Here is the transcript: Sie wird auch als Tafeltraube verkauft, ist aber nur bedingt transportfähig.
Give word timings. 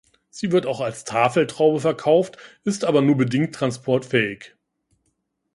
Sie 0.31 0.51
wird 0.51 0.65
auch 0.65 0.81
als 0.81 1.03
Tafeltraube 1.03 1.79
verkauft, 1.79 2.35
ist 2.63 2.85
aber 2.85 3.03
nur 3.03 3.17
bedingt 3.17 3.53
transportfähig. 3.53 4.55